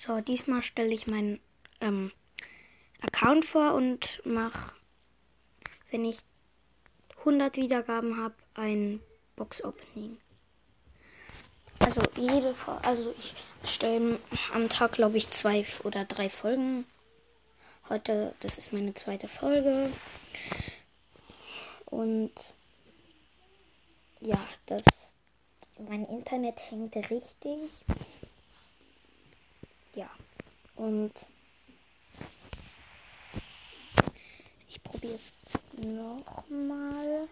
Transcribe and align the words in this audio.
So, 0.00 0.20
diesmal 0.20 0.62
stelle 0.62 0.94
ich 0.94 1.08
meinen 1.08 1.40
ähm, 1.80 2.12
Account 3.00 3.44
vor 3.44 3.74
und 3.74 4.24
mache, 4.24 4.72
wenn 5.90 6.04
ich 6.04 6.20
100 7.18 7.56
Wiedergaben 7.56 8.16
habe, 8.16 8.36
ein 8.54 9.00
Box-Opening. 9.34 10.16
Also 11.80 12.00
jede, 12.16 12.54
also 12.82 13.12
ich 13.18 13.34
stelle 13.68 14.20
am 14.54 14.68
Tag, 14.68 14.92
glaube 14.92 15.16
ich, 15.16 15.30
zwei 15.30 15.66
oder 15.82 16.04
drei 16.04 16.28
Folgen. 16.28 16.86
Heute, 17.88 18.36
das 18.38 18.56
ist 18.56 18.72
meine 18.72 18.94
zweite 18.94 19.26
Folge. 19.26 19.92
Und 21.86 22.32
ja, 24.20 24.38
das, 24.66 24.84
mein 25.88 26.06
Internet 26.06 26.60
hängt 26.70 26.94
richtig. 26.94 27.84
Ja, 29.94 30.10
und 30.76 31.12
ich 34.68 34.82
probiere 34.82 35.14
es 35.14 35.40
nochmal. 35.76 37.28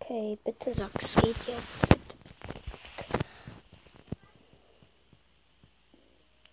Okay, 0.00 0.38
bitte 0.44 0.74
sag, 0.74 0.90
es 1.02 1.16
geht 1.16 1.46
jetzt. 1.46 1.98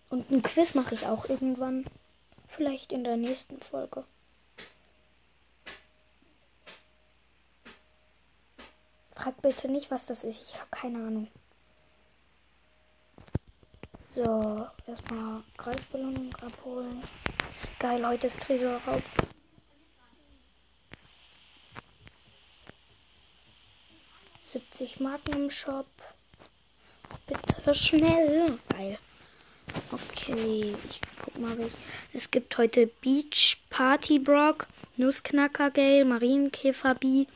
Und 0.08 0.30
ein 0.30 0.42
Quiz 0.42 0.74
mache 0.74 0.94
ich 0.94 1.06
auch 1.06 1.28
irgendwann. 1.28 1.84
Vielleicht 2.48 2.92
in 2.92 3.04
der 3.04 3.16
nächsten 3.16 3.60
Folge. 3.60 4.04
Frag 9.14 9.42
bitte 9.42 9.68
nicht, 9.68 9.90
was 9.90 10.06
das 10.06 10.24
ist. 10.24 10.42
Ich 10.42 10.54
habe 10.54 10.68
keine 10.70 10.98
Ahnung. 10.98 11.28
So, 14.16 14.66
erstmal 14.86 15.42
Kreisbelohnung 15.58 16.34
abholen. 16.36 17.02
Geil, 17.78 18.06
heute 18.06 18.28
ist 18.28 18.40
Tresorraub. 18.40 19.02
70 24.40 25.00
Marken 25.00 25.34
im 25.34 25.50
Shop. 25.50 25.84
Ach, 27.10 27.18
bitte 27.26 27.74
schnell. 27.74 28.58
Geil. 28.70 28.98
Okay, 29.92 30.74
ich 30.88 31.02
guck 31.22 31.38
mal, 31.38 31.58
welch. 31.58 31.74
Es 32.14 32.30
gibt 32.30 32.56
heute 32.56 32.86
Beach 32.86 33.58
Party 33.68 34.18
Brock, 34.18 34.66
Nussknacker 34.96 35.70
Gale, 35.70 36.06
Marienkäfer 36.06 36.94
Bee, 36.94 37.26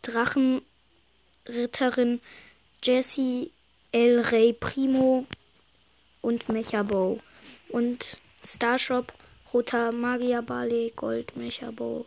Drachenritterin 0.00 2.22
Jessie, 2.82 3.52
El 3.92 4.20
Rey 4.20 4.54
Primo 4.54 5.26
und 6.22 6.48
Mechabo. 6.48 7.18
Und 7.68 8.20
Starshop, 8.44 9.12
Roter 9.52 9.92
Magier 9.92 10.42
Ballet, 10.42 10.90
Gold 10.96 11.36
Mechabo. 11.36 12.06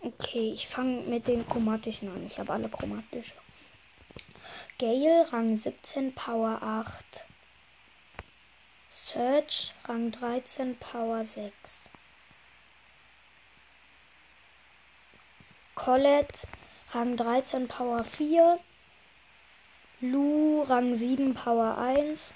Okay, 0.00 0.52
ich 0.54 0.68
fange 0.68 1.02
mit 1.02 1.26
den 1.26 1.46
chromatischen 1.46 2.08
an. 2.08 2.24
Ich 2.26 2.38
habe 2.38 2.52
alle 2.52 2.68
chromatische. 2.68 3.34
Gale, 4.78 5.26
Rang 5.32 5.56
17, 5.56 6.14
Power 6.14 6.62
8. 6.62 7.04
Search, 8.90 9.74
Rang 9.86 10.12
13, 10.12 10.76
Power 10.76 11.24
6. 11.24 11.88
Colette, 15.74 16.46
Rang 16.92 17.16
13, 17.16 17.68
Power 17.68 18.04
4. 18.04 18.60
Lu, 20.00 20.62
Rang 20.62 20.94
7, 20.94 21.34
Power 21.34 21.76
1. 21.76 22.32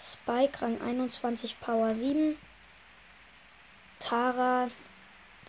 Spike, 0.00 0.62
Rang 0.62 0.80
21, 0.80 1.60
Power 1.60 1.92
7. 1.92 2.38
Tara, 3.98 4.70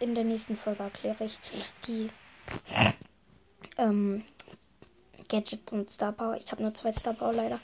in 0.02 0.16
der 0.16 0.26
nächsten 0.26 0.58
Folge 0.58 0.84
erkläre 0.84 1.24
ich 1.24 1.38
die 1.88 2.10
ähm, 3.78 4.24
Gadgets 5.30 5.72
und 5.72 5.90
Star 5.90 6.12
Power. 6.12 6.36
Ich 6.36 6.52
habe 6.52 6.62
nur 6.62 6.74
zwei 6.74 6.92
Star 6.92 7.14
Power 7.14 7.32
leider. 7.32 7.62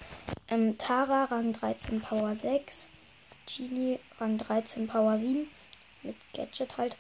Ähm, 0.48 0.78
Tara, 0.78 1.26
Rang 1.26 1.52
13, 1.52 2.00
Power 2.00 2.34
6. 2.34 2.88
Genie, 3.46 4.00
Rang 4.20 4.38
13, 4.38 4.88
Power 4.88 5.18
7. 5.18 5.48
Mit 6.04 6.16
Gadget 6.34 6.78
halt. 6.78 6.96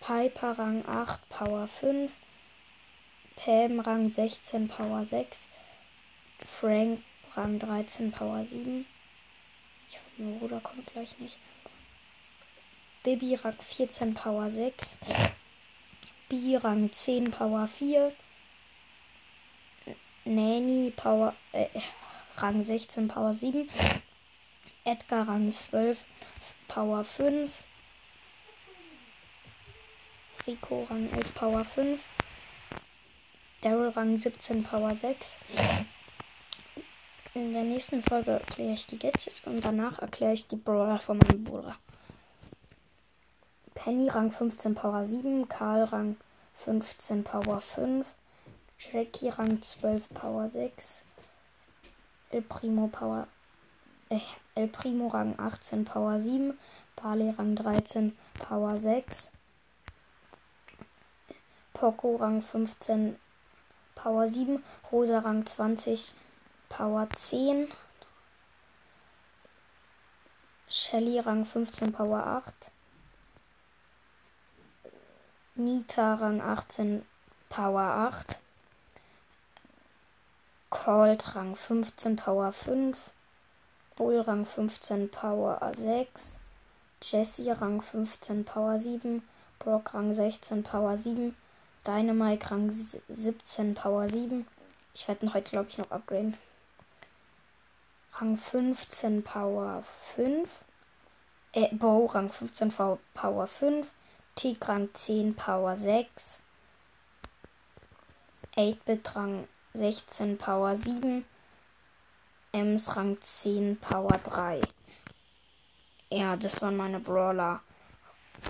Piper, 0.00 0.58
Rang 0.58 0.84
8, 0.86 1.26
Power 1.30 1.66
5. 1.66 2.12
Pam, 3.36 3.80
Rang 3.80 4.10
16, 4.10 4.68
Power 4.68 5.04
6. 5.04 5.48
Frank, 6.44 7.02
Rang 7.34 7.58
13, 7.58 8.10
Power 8.10 8.44
7. 8.44 8.86
Ich, 9.90 9.98
mein 10.16 10.38
Bruder 10.38 10.60
kommt 10.60 10.86
gleich 10.92 11.18
nicht. 11.18 11.38
Baby 13.06 13.36
Rang 13.36 13.54
14 13.56 14.14
Power 14.14 14.50
6. 14.50 14.98
B 16.28 16.56
Rang 16.56 16.90
10 16.90 17.30
Power 17.30 17.68
4. 17.68 18.12
Nanny 20.24 20.92
Power 20.96 21.32
äh, 21.52 21.68
Rang 22.38 22.62
16 22.62 23.06
Power 23.06 23.32
7. 23.32 23.70
Edgar 24.84 25.28
Rang 25.28 25.52
12 25.52 26.04
Power 26.66 27.04
5. 27.04 27.52
Rico 30.48 30.82
Rang 30.90 31.08
11 31.12 31.34
Power 31.34 31.64
5. 31.64 32.00
Daryl 33.66 33.88
Rang 33.88 34.16
17 34.16 34.62
Power 34.62 34.94
6. 34.94 35.38
In 37.34 37.52
der 37.52 37.64
nächsten 37.64 38.00
Folge 38.00 38.30
erkläre 38.30 38.74
ich 38.74 38.86
die 38.86 38.96
Gadgets 38.96 39.42
und 39.44 39.64
danach 39.64 39.98
erkläre 39.98 40.34
ich 40.34 40.46
die 40.46 40.54
Brawler 40.54 41.00
von 41.00 41.18
meinem 41.18 41.42
Bruder. 41.42 41.74
Penny 43.74 44.08
Rang 44.08 44.30
15 44.30 44.76
Power 44.76 45.04
7, 45.04 45.48
Karl 45.48 45.82
Rang 45.82 46.16
15 46.54 47.24
Power 47.24 47.60
5, 47.60 48.06
Jackie 48.78 49.30
Rang 49.30 49.60
12 49.60 50.10
Power 50.10 50.48
6, 50.48 51.02
El 52.30 52.42
Primo 52.42 52.86
Power 52.86 53.26
äh, 54.10 54.20
El 54.54 54.68
Primo 54.68 55.08
Rang 55.08 55.36
18 55.40 55.84
Power 55.84 56.20
7, 56.20 56.56
Barley 56.94 57.30
Rang 57.30 57.56
13 57.56 58.16
Power 58.38 58.78
6, 58.78 59.32
Poco 61.74 62.14
Rang 62.14 62.40
15 62.40 63.16
Power 63.96 64.28
7, 64.28 64.62
Rosa 64.92 65.18
Rang 65.18 65.44
20 65.44 66.12
Power 66.68 67.08
10, 67.08 67.66
Shelly 70.68 71.18
Rang 71.18 71.44
15 71.44 71.90
Power 71.90 72.42
8, 72.46 72.70
Nita 75.58 76.18
Rang 76.20 76.42
18 76.42 77.02
Power 77.48 78.12
8. 78.12 78.38
Colt 80.68 81.34
Rang 81.34 81.56
15 81.56 82.14
Power 82.14 82.52
5. 82.52 83.10
Bull 83.96 84.20
Rang 84.20 84.44
15 84.44 85.08
Power 85.08 85.72
6. 85.74 86.40
Jesse 87.00 87.50
Rang 87.52 87.80
15 87.80 88.44
Power 88.44 88.78
7. 88.78 89.22
Brock 89.58 89.94
Rang 89.94 90.12
16 90.12 90.62
Power 90.62 90.94
7. 90.94 91.34
Dynamite 91.86 92.50
Rang 92.50 92.72
17 92.72 93.74
Power 93.74 94.08
7. 94.08 94.46
Ich 94.94 95.06
werde 95.06 95.26
ihn 95.26 95.34
heute, 95.34 95.50
glaube 95.50 95.68
ich, 95.68 95.78
noch 95.78 95.90
upgraden. 95.90 96.36
Rang 98.14 98.36
15 98.36 99.22
Power 99.22 99.84
5. 100.16 100.48
Äh, 101.52 101.68
Bo 101.74 102.06
Rang 102.06 102.28
15 102.28 102.72
Power 103.14 103.46
5. 103.46 103.92
Tigrang 104.34 104.88
10 104.92 105.36
Power 105.36 105.76
6. 105.76 106.42
8-Bit 108.56 109.14
Rang 109.14 109.48
16 109.74 110.38
Power 110.38 110.74
7. 110.74 111.24
Ems 112.52 112.96
Rang 112.96 113.20
10 113.20 113.78
Power 113.78 114.18
3. 114.24 114.60
Ja, 116.10 116.36
das 116.36 116.60
waren 116.62 116.76
meine 116.76 117.00
Brawler. 117.00 117.60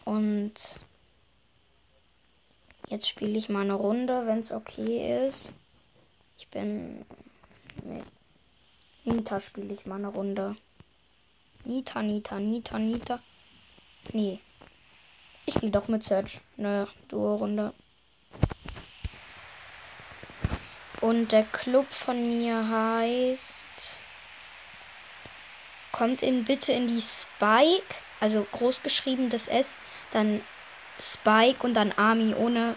Und 0.04 0.76
jetzt 2.86 3.08
spiele 3.08 3.36
ich 3.38 3.48
mal 3.48 3.62
eine 3.62 3.74
Runde, 3.74 4.26
wenn 4.26 4.40
es 4.40 4.52
okay 4.52 5.26
ist. 5.26 5.52
Ich 6.38 6.48
bin 6.48 7.04
mit 7.84 8.04
Nita 9.06 9.38
spiele 9.38 9.72
ich 9.72 9.86
mal 9.86 9.96
eine 9.96 10.08
Runde. 10.08 10.56
Nita, 11.64 12.02
Nita, 12.02 12.40
Nita, 12.40 12.76
Nita. 12.76 13.20
Nee. 14.12 14.40
Ich 15.46 15.54
spiele 15.54 15.70
doch 15.70 15.86
mit 15.86 16.02
Search 16.02 16.40
eine 16.58 16.88
Duo-Runde. 17.06 17.72
Und 21.00 21.30
der 21.30 21.44
Club 21.44 21.86
von 21.88 22.20
mir 22.20 22.68
heißt. 22.68 23.64
Kommt 25.92 26.22
in 26.22 26.44
bitte 26.44 26.72
in 26.72 26.88
die 26.88 27.00
Spike. 27.02 27.94
Also 28.18 28.44
groß 28.50 28.82
geschrieben 28.82 29.30
das 29.30 29.46
S. 29.46 29.68
Dann 30.10 30.40
Spike 30.98 31.64
und 31.66 31.75
dann 31.75 31.93
Army 31.93 32.34
ohne 32.34 32.75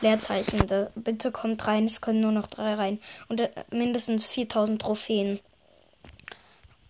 Leerzeichen. 0.00 0.66
Da, 0.66 0.90
bitte 0.94 1.32
kommt 1.32 1.66
rein, 1.66 1.86
es 1.86 2.00
können 2.00 2.20
nur 2.20 2.32
noch 2.32 2.46
drei 2.46 2.74
rein. 2.74 3.00
Und 3.28 3.40
äh, 3.40 3.50
mindestens 3.70 4.26
4000 4.26 4.80
Trophäen. 4.80 5.40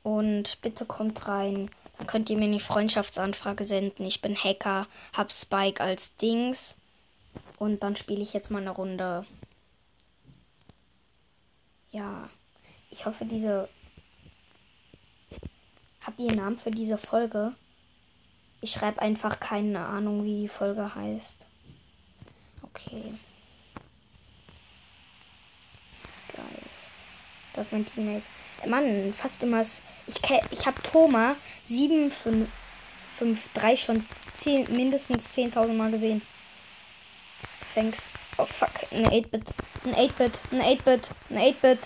Und 0.02 0.60
bitte 0.60 0.84
kommt 0.84 1.28
rein. 1.28 1.70
Dann 1.98 2.06
könnt 2.06 2.28
ihr 2.28 2.36
mir 2.36 2.44
eine 2.44 2.60
Freundschaftsanfrage 2.60 3.64
senden. 3.64 4.04
Ich 4.04 4.20
bin 4.20 4.36
Hacker, 4.36 4.86
hab 5.12 5.32
Spike 5.32 5.82
als 5.82 6.16
Dings. 6.16 6.76
Und 7.58 7.82
dann 7.82 7.96
spiele 7.96 8.22
ich 8.22 8.34
jetzt 8.34 8.50
mal 8.50 8.60
eine 8.60 8.70
Runde. 8.70 9.24
Ja. 11.90 12.28
Ich 12.90 13.06
hoffe, 13.06 13.24
diese. 13.24 13.68
Habt 16.02 16.20
ihr 16.20 16.28
einen 16.28 16.38
Namen 16.38 16.58
für 16.58 16.70
diese 16.70 16.98
Folge? 16.98 17.54
Ich 18.64 18.70
schreibe 18.70 19.02
einfach 19.02 19.40
keine 19.40 19.84
Ahnung, 19.84 20.24
wie 20.24 20.40
die 20.40 20.48
Folge 20.48 20.94
heißt. 20.94 21.36
Okay. 22.62 23.12
Geil. 26.34 26.62
Das 27.52 27.66
ist 27.66 27.72
mein 27.74 27.84
Teammate. 27.84 28.22
Mann, 28.66 29.12
fast 29.12 29.42
immer. 29.42 29.60
Ich, 29.60 30.16
ich 30.50 30.66
habe 30.66 30.82
Thomas 30.82 31.36
7, 31.68 32.10
5, 32.10 32.48
5, 33.18 33.52
3 33.52 33.76
schon 33.76 34.06
10, 34.38 34.74
mindestens 34.74 35.24
10.000 35.36 35.74
Mal 35.74 35.90
gesehen. 35.90 36.22
Thanks. 37.74 37.98
Oh 38.38 38.46
fuck. 38.46 38.70
Ein 38.92 39.08
8-Bit. 39.08 39.52
Ein 39.84 39.94
8-Bit. 39.94 40.40
Ein 40.52 40.62
8-Bit. 40.62 41.10
Ein 41.28 41.36
8-Bit. 41.36 41.80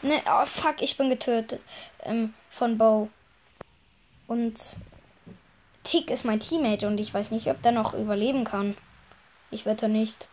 Ne, 0.00 0.22
oh 0.26 0.46
fuck, 0.46 0.80
ich 0.80 0.96
bin 0.96 1.10
getötet. 1.10 1.60
Ähm, 2.04 2.32
von 2.48 2.78
Bo. 2.78 3.10
Und 4.26 4.58
Tick 5.84 6.10
ist 6.10 6.24
mein 6.24 6.40
Teammate 6.40 6.86
und 6.88 6.98
ich 6.98 7.14
weiß 7.14 7.30
nicht, 7.30 7.48
ob 7.48 7.62
der 7.62 7.72
noch 7.72 7.94
überleben 7.94 8.44
kann. 8.44 8.76
Ich 9.50 9.66
wette 9.66 9.88
nicht. 9.88 10.28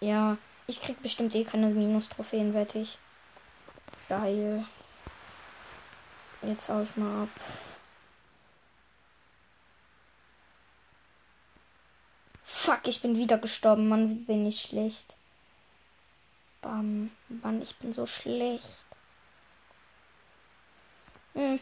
Ja, 0.00 0.38
ich 0.66 0.80
krieg 0.80 1.02
bestimmt 1.02 1.34
eh 1.34 1.44
keine 1.44 1.68
Minus-Trophäen, 1.68 2.54
wette 2.54 2.78
ich. 2.78 2.98
Geil. 4.08 4.64
Jetzt 6.42 6.68
hau 6.68 6.82
ich 6.82 6.96
mal 6.96 7.24
ab. 7.24 7.28
Fuck, 12.42 12.86
ich 12.86 13.02
bin 13.02 13.16
wieder 13.16 13.36
gestorben. 13.36 13.88
Mann, 13.88 14.24
bin 14.24 14.46
ich 14.46 14.60
schlecht. 14.60 15.16
Bam. 16.62 17.10
Mann, 17.28 17.60
ich 17.60 17.76
bin 17.76 17.92
so 17.92 18.06
schlecht. 18.06 18.86
Hm. 21.34 21.60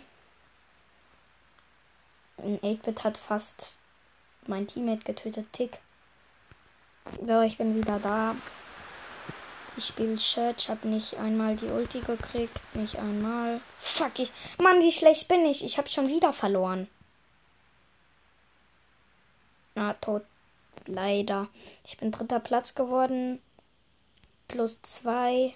Ein 2.38 2.58
8-Bit 2.58 3.04
hat 3.04 3.18
fast 3.18 3.78
mein 4.46 4.66
Teammate 4.66 5.04
getötet. 5.04 5.52
Tick. 5.52 5.78
So, 7.26 7.40
ich 7.40 7.58
bin 7.58 7.74
wieder 7.74 7.98
da. 7.98 8.36
Ich 9.76 9.86
spiele 9.86 10.16
Church, 10.16 10.70
hab 10.70 10.84
nicht 10.84 11.18
einmal 11.18 11.56
die 11.56 11.70
Ulti 11.70 12.00
gekriegt. 12.00 12.60
Nicht 12.74 12.98
einmal. 12.98 13.60
Fuck, 13.78 14.18
ich. 14.18 14.32
Mann, 14.58 14.80
wie 14.80 14.90
schlecht 14.90 15.28
bin 15.28 15.44
ich? 15.46 15.64
Ich 15.64 15.78
hab 15.78 15.88
schon 15.88 16.08
wieder 16.08 16.32
verloren. 16.32 16.88
Na, 19.74 19.94
tot. 19.94 20.24
Leider. 20.86 21.48
Ich 21.84 21.98
bin 21.98 22.10
dritter 22.10 22.40
Platz 22.40 22.74
geworden. 22.74 23.40
Plus 24.48 24.82
zwei. 24.82 25.54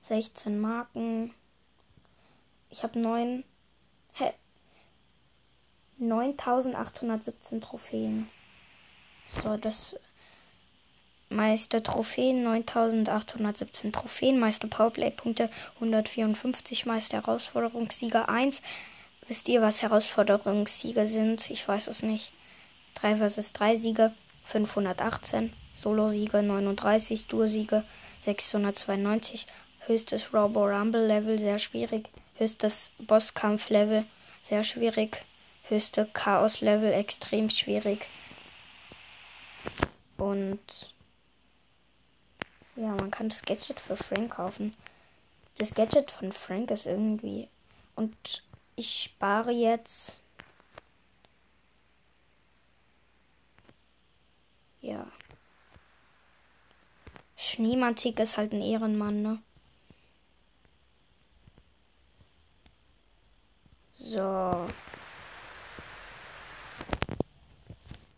16 0.00 0.60
Marken. 0.60 1.32
Ich 2.70 2.82
habe 2.82 2.98
neun. 2.98 3.44
Hä? 6.04 6.08
9817 6.08 7.60
Trophäen. 7.60 8.28
So, 9.42 9.56
das 9.56 9.96
meiste 11.28 11.82
Trophäen 11.82 12.42
9817 12.44 13.92
Trophäen, 13.92 14.38
meiste 14.38 14.68
Powerplay-Punkte 14.68 15.50
154, 15.76 16.86
meiste 16.86 17.16
Herausforderungssieger 17.16 18.28
1. 18.28 18.62
Wisst 19.26 19.48
ihr, 19.48 19.62
was 19.62 19.82
Herausforderungssieger 19.82 21.06
sind? 21.06 21.50
Ich 21.50 21.66
weiß 21.66 21.88
es 21.88 22.02
nicht. 22.02 22.32
3 22.94 23.16
vs 23.16 23.52
3 23.52 23.76
Siege 23.76 24.12
518, 24.44 25.52
Solo-Siege 25.74 26.42
39, 26.42 27.26
Duo-Siege 27.26 27.82
692, 28.20 29.46
höchstes 29.86 30.32
Robo 30.32 30.66
Rumble 30.66 31.06
Level 31.06 31.38
sehr 31.38 31.58
schwierig, 31.58 32.10
höchstes 32.36 32.92
Bosskampf 32.98 33.70
Level 33.70 34.04
sehr 34.42 34.62
schwierig, 34.62 35.24
höchste 35.68 36.06
Chaos 36.06 36.60
Level 36.60 36.92
extrem 36.92 37.50
schwierig. 37.50 38.06
Und 40.16 40.94
ja, 42.76 42.88
man 42.88 43.10
kann 43.10 43.28
das 43.28 43.42
Gadget 43.42 43.80
für 43.80 43.96
Frank 43.96 44.32
kaufen. 44.32 44.74
Das 45.58 45.74
Gadget 45.74 46.10
von 46.10 46.32
Frank 46.32 46.70
ist 46.70 46.86
irgendwie. 46.86 47.48
Und 47.94 48.42
ich 48.76 49.02
spare 49.02 49.52
jetzt. 49.52 50.20
Ja. 54.80 55.06
Schneemantik 57.36 58.18
ist 58.18 58.36
halt 58.36 58.52
ein 58.52 58.62
Ehrenmann, 58.62 59.22
ne? 59.22 59.42
So. 63.92 64.66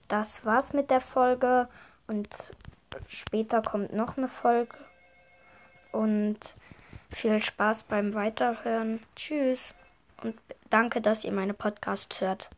Das 0.08 0.44
war's 0.44 0.72
mit 0.72 0.90
der 0.90 1.00
Folge 1.00 1.68
und 2.06 2.28
später 3.08 3.62
kommt 3.62 3.92
noch 3.92 4.16
eine 4.16 4.28
Folge. 4.28 4.76
Und 5.92 6.38
viel 7.10 7.42
Spaß 7.42 7.84
beim 7.84 8.14
Weiterhören. 8.14 9.00
Tschüss. 9.14 9.74
Und 10.22 10.38
danke, 10.70 11.00
dass 11.00 11.24
ihr 11.24 11.32
meine 11.32 11.54
Podcasts 11.54 12.20
hört. 12.20 12.50